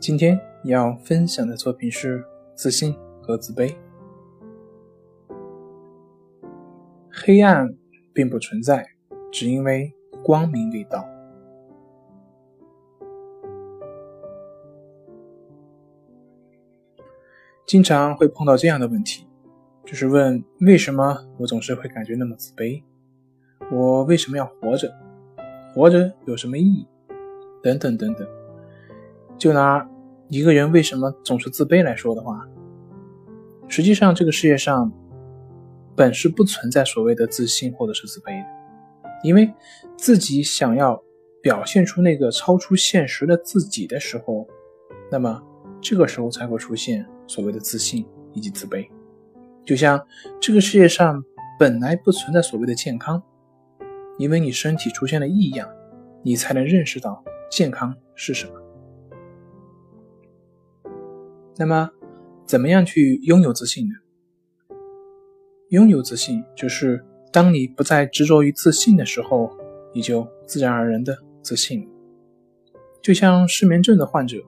[0.00, 3.74] 今天要分享的作品是自信和自卑。
[7.10, 7.74] 黑暗
[8.12, 8.86] 并不存在，
[9.32, 11.04] 只因为光明未到。
[17.66, 19.26] 经常会碰到这样的问题，
[19.84, 22.80] 就是问为什么我总是会感觉那么自卑？
[23.72, 24.94] 我为什么要活着？
[25.74, 26.86] 活着有什么意义？
[27.62, 28.37] 等等等等。
[29.38, 29.88] 就拿
[30.28, 32.46] 一个人为什么总是自卑来说的话，
[33.68, 34.92] 实际上这个世界上
[35.96, 38.48] 本是不存在所谓的自信或者是自卑的，
[39.22, 39.50] 因为
[39.96, 41.02] 自己想要
[41.40, 44.46] 表现出那个超出现实的自己的时候，
[45.10, 45.42] 那么
[45.80, 48.86] 这个时候才会出现所谓的自信以及自卑。
[49.64, 50.04] 就像
[50.40, 51.22] 这个世界上
[51.58, 53.22] 本来不存在所谓的健康，
[54.18, 55.68] 因为你身体出现了异样，
[56.22, 58.52] 你才能认识到健康是什么。
[61.60, 61.90] 那么，
[62.46, 63.94] 怎么样去拥有自信呢？
[65.70, 69.50] 拥有自信，就是当你不再执着于自信的时候，
[69.92, 71.88] 你就自然而然的自信。
[73.02, 74.38] 就像失眠症的患者，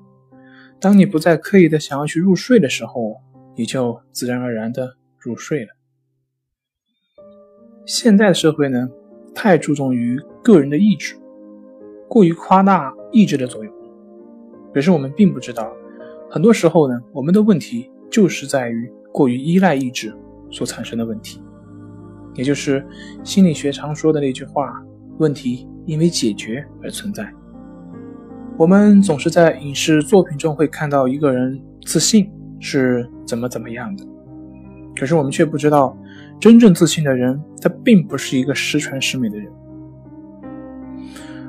[0.81, 3.21] 当你不再刻意的想要去入睡的时候，
[3.57, 5.71] 你就自然而然的入睡了。
[7.87, 8.89] 现在的社会呢，
[9.35, 11.17] 太注重于个人的意志，
[12.09, 13.75] 过于夸大意志的作用，
[14.73, 15.77] 可是我们并不知道。
[16.33, 20.15] 很多时候呢，我们的问题就是在于过于依赖意志
[20.49, 21.43] 所产生的问题，
[22.37, 22.87] 也就是
[23.25, 24.81] 心理学常说的那句话：
[25.19, 27.29] 问题因为解决而存在。
[28.57, 34.07] 我们总是在影视作品中会看到一个人自信是怎么怎么样的，
[34.95, 35.99] 可是我们却不知道，
[36.39, 39.51] 真正自信的人他并不是一个十全十美的人，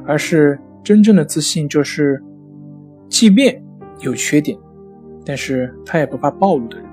[0.07, 2.19] 而是真正的自信就是，
[3.07, 3.63] 即便
[4.00, 4.57] 有缺点。
[5.25, 6.85] 但是他也不怕暴露的人，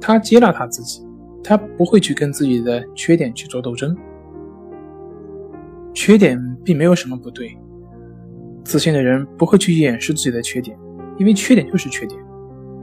[0.00, 1.06] 他接纳他自己，
[1.42, 3.96] 他不会去跟自己的缺点去做斗争。
[5.92, 7.56] 缺点并没有什么不对，
[8.64, 10.78] 自信的人不会去掩饰自己的缺点，
[11.18, 12.20] 因为缺点就是缺点，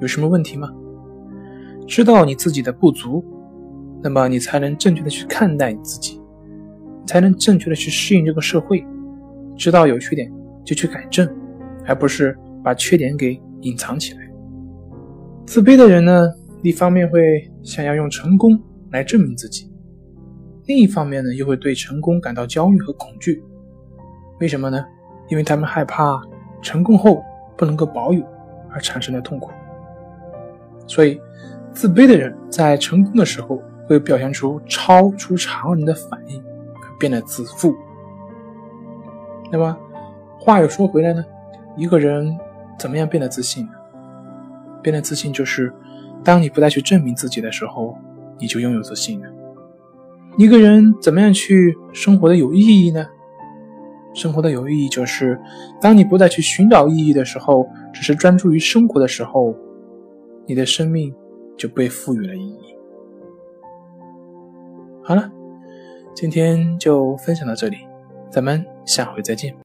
[0.02, 0.70] 有什么问题吗？
[1.88, 3.24] 知道你自己的不足，
[4.04, 6.20] 那么你才能正确的去看待你自己，
[7.06, 8.86] 才能正确的去适应这个社会。
[9.56, 10.30] 知道有缺点
[10.66, 11.26] 就去改正，
[11.86, 14.25] 而不是把缺点给隐藏起来。
[15.46, 16.34] 自卑的人呢，
[16.64, 18.60] 一方面会想要用成功
[18.92, 19.72] 来证明自己，
[20.66, 23.44] 另一方面呢，又会对成功感到焦虑和恐惧。
[24.40, 24.84] 为什么呢？
[25.30, 26.20] 因为他们害怕
[26.62, 27.24] 成功后
[27.56, 28.24] 不能够保有
[28.72, 29.52] 而产生的痛苦。
[30.88, 31.22] 所以，
[31.72, 36.44] 自卑的人在成功的时候会表现出超出常人的反应，
[37.00, 37.76] 变得自负。
[39.52, 39.78] 那么，
[40.40, 41.24] 话又说回来呢，
[41.78, 42.36] 一个人
[42.80, 43.74] 怎么样变得自信呢？
[44.86, 45.74] 变得自信，就是
[46.24, 47.98] 当你不再去证明自己的时候，
[48.38, 49.28] 你就拥有自信了。
[50.38, 53.04] 一个人怎么样去生活的有意义呢？
[54.14, 55.42] 生活的有意义，就是
[55.82, 59.56] 当你不再去寻找意义的时候，只是专注于生活的时候，
[60.46, 61.12] 你的生命
[61.58, 62.60] 就被赋予了意义。
[65.04, 65.32] 好了，
[66.14, 67.78] 今天就分享到这里，
[68.30, 69.52] 咱们下回再见。